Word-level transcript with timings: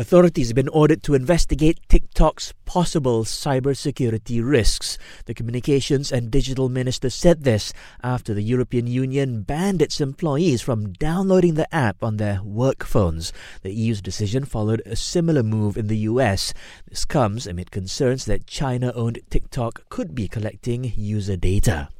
Authorities 0.00 0.48
have 0.48 0.54
been 0.54 0.70
ordered 0.70 1.02
to 1.02 1.14
investigate 1.14 1.86
TikTok's 1.90 2.54
possible 2.64 3.22
cybersecurity 3.22 4.40
risks. 4.42 4.96
The 5.26 5.34
Communications 5.34 6.10
and 6.10 6.30
Digital 6.30 6.70
Minister 6.70 7.10
said 7.10 7.44
this 7.44 7.74
after 8.02 8.32
the 8.32 8.40
European 8.40 8.86
Union 8.86 9.42
banned 9.42 9.82
its 9.82 10.00
employees 10.00 10.62
from 10.62 10.94
downloading 10.94 11.52
the 11.52 11.68
app 11.74 12.02
on 12.02 12.16
their 12.16 12.42
work 12.42 12.82
phones. 12.82 13.30
The 13.60 13.74
EU's 13.74 14.00
decision 14.00 14.46
followed 14.46 14.80
a 14.86 14.96
similar 14.96 15.42
move 15.42 15.76
in 15.76 15.88
the 15.88 16.08
US. 16.08 16.54
This 16.88 17.04
comes 17.04 17.46
amid 17.46 17.70
concerns 17.70 18.24
that 18.24 18.46
China 18.46 18.92
owned 18.94 19.18
TikTok 19.28 19.86
could 19.90 20.14
be 20.14 20.28
collecting 20.28 20.94
user 20.96 21.36
data. 21.36 21.90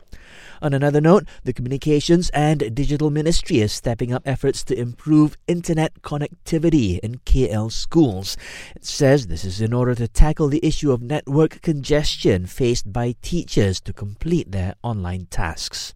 On 0.63 0.75
another 0.75 1.01
note, 1.01 1.27
the 1.45 1.53
Communications 1.53 2.31
and 2.31 2.75
Digital 2.75 3.11
Ministry 3.11 3.61
is 3.61 3.73
stepping 3.73 4.13
up 4.13 4.23
efforts 4.27 4.63
to 4.65 4.79
improve 4.79 5.37
internet 5.47 6.03
connectivity 6.03 6.99
in 7.01 7.19
KL 7.21 7.73
schools. 7.73 8.37
It 8.77 8.85
says 8.85 9.27
this 9.27 9.45
is 9.45 9.61
in 9.61 9.73
order 9.73 9.95
to 9.95 10.09
tackle 10.09 10.49
the 10.49 10.65
issue 10.65 10.93
of 10.93 11.03
network 11.03 11.63
congestion 11.63 12.47
faced 12.47 12.93
by 12.93 13.15
teachers 13.23 13.81
to 13.83 13.93
complete 13.93 14.53
their 14.53 14.75
online 14.83 15.27
tasks. 15.31 15.95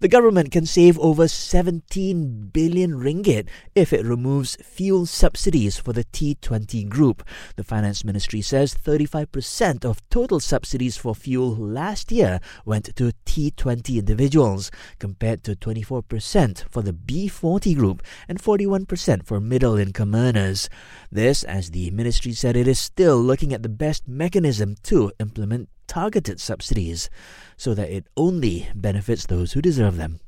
The 0.00 0.06
government 0.06 0.52
can 0.52 0.64
save 0.64 0.96
over 1.00 1.26
17 1.26 2.50
billion 2.52 2.92
ringgit 2.92 3.48
if 3.74 3.92
it 3.92 4.06
removes 4.06 4.56
fuel 4.62 5.06
subsidies 5.06 5.76
for 5.76 5.92
the 5.92 6.04
T20 6.04 6.88
group. 6.88 7.24
The 7.56 7.64
Finance 7.64 8.04
Ministry 8.04 8.40
says 8.40 8.74
35% 8.74 9.84
of 9.84 10.08
total 10.08 10.38
subsidies 10.38 10.96
for 10.96 11.16
fuel 11.16 11.56
last 11.56 12.12
year 12.12 12.38
went 12.64 12.94
to 12.94 13.12
T20 13.26 13.98
individuals, 13.98 14.70
compared 15.00 15.42
to 15.42 15.56
24% 15.56 16.70
for 16.70 16.80
the 16.80 16.92
B40 16.92 17.74
group 17.74 18.00
and 18.28 18.40
41% 18.40 19.26
for 19.26 19.40
middle 19.40 19.76
income 19.76 20.14
earners. 20.14 20.68
This, 21.10 21.42
as 21.42 21.72
the 21.72 21.90
ministry 21.90 22.34
said, 22.34 22.56
it 22.56 22.68
is 22.68 22.78
still 22.78 23.18
looking 23.20 23.52
at 23.52 23.64
the 23.64 23.68
best 23.68 24.06
mechanism 24.06 24.76
to 24.84 25.10
implement 25.18 25.68
targeted 25.88 26.38
subsidies 26.40 27.10
so 27.56 27.74
that 27.74 27.90
it 27.90 28.06
only 28.16 28.68
benefits 28.74 29.26
those 29.26 29.54
who 29.54 29.60
deserve 29.60 29.96
them. 29.96 30.20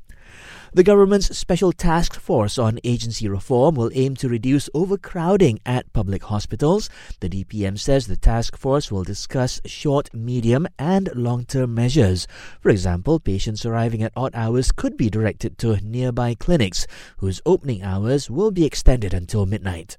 The 0.72 0.84
government's 0.84 1.36
Special 1.36 1.72
Task 1.72 2.14
Force 2.14 2.56
on 2.56 2.78
Agency 2.84 3.28
Reform 3.28 3.75
will 3.75 3.91
aim 3.92 4.14
to 4.14 4.28
reduce 4.28 4.70
overcrowding 4.72 5.58
at 5.67 5.92
public 5.92 6.22
hospitals. 6.22 6.89
The 7.19 7.28
DPM 7.28 7.77
says 7.77 8.06
the 8.06 8.17
task 8.17 8.56
force 8.56 8.92
will 8.92 9.02
discuss 9.02 9.61
short, 9.67 10.14
medium, 10.14 10.69
and 10.78 11.11
long 11.12 11.44
term 11.44 11.74
measures. 11.74 12.28
For 12.61 12.70
example, 12.70 13.19
patients 13.19 13.67
arriving 13.67 14.05
at 14.05 14.12
odd 14.14 14.33
hours 14.33 14.70
could 14.70 14.97
be 14.97 15.11
directed 15.11 15.58
to 15.58 15.80
nearby 15.80 16.36
clinics, 16.36 16.86
whose 17.17 17.42
opening 17.45 17.83
hours 17.83 18.30
will 18.30 18.52
be 18.52 18.64
extended 18.64 19.12
until 19.12 19.47
midnight. 19.47 19.97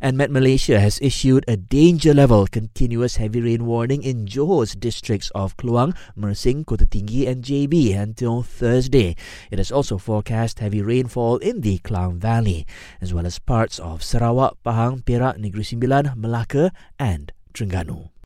And 0.00 0.16
Met 0.16 0.30
Malaysia 0.30 0.80
has 0.80 0.98
issued 1.00 1.44
a 1.46 1.56
danger 1.56 2.14
level 2.14 2.46
continuous 2.46 3.16
heavy 3.16 3.40
rain 3.40 3.66
warning 3.66 4.02
in 4.02 4.26
Johor's 4.26 4.74
districts 4.74 5.30
of 5.34 5.56
Kluang, 5.56 5.96
Mersing, 6.16 6.64
Kota 6.64 6.86
Tinggi, 6.86 7.26
and 7.28 7.44
JB 7.44 7.96
until 7.96 8.42
Thursday. 8.42 9.16
It 9.50 9.58
has 9.58 9.70
also 9.70 9.98
forecast 9.98 10.58
heavy 10.58 10.82
rainfall 10.82 11.38
in 11.38 11.60
the 11.60 11.78
Klang 11.78 12.18
Valley, 12.18 12.66
as 13.00 13.12
well 13.12 13.26
as 13.26 13.38
parts 13.38 13.78
of 13.78 14.02
Sarawak, 14.02 14.56
Pahang, 14.64 15.04
Perak, 15.04 15.38
Negeri 15.38 15.64
Sembilan, 15.64 16.16
Melaka, 16.16 16.70
and 16.98 17.32
Terengganu. 17.54 18.10